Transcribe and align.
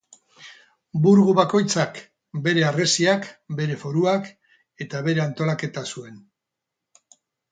Burgu 1.01 1.33
bakoitzak 1.39 1.99
bere 2.47 2.63
harresiak, 2.69 3.27
bere 3.61 3.77
foruak 3.83 4.29
eta 4.87 5.03
bere 5.09 5.23
antolaketa 5.27 5.87
zuen. 5.97 6.17